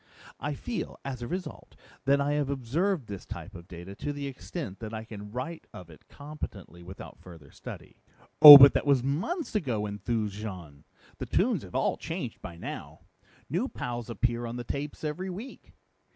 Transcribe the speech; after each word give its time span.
I 0.39 0.55
feel, 0.55 0.99
as 1.05 1.21
a 1.21 1.27
result, 1.27 1.75
that 2.05 2.19
I 2.19 2.31
have 2.33 2.49
observed 2.49 3.05
this 3.05 3.23
type 3.23 3.53
of 3.53 3.67
data 3.67 3.93
to 3.97 4.11
the 4.11 4.25
extent 4.25 4.79
that 4.79 4.95
I 4.95 5.03
can 5.05 5.31
write 5.31 5.67
of 5.75 5.91
it 5.91 6.07
competently 6.09 6.81
without 6.81 7.19
further 7.19 7.51
study." 7.51 8.01
"Oh, 8.41 8.57
but 8.57 8.73
that 8.73 8.87
was 8.87 9.03
months 9.03 9.53
ago," 9.53 9.85
enthused 9.85 10.33
Jean. 10.33 10.85
"The 11.19 11.27
tunes 11.27 11.61
have 11.61 11.75
all 11.75 11.97
changed 11.97 12.41
by 12.41 12.57
now. 12.57 13.01
New 13.47 13.67
pows 13.67 14.09
appear 14.09 14.47
on 14.47 14.55
the 14.55 14.63
tapes 14.63 15.03
every 15.03 15.29
week. 15.29 15.71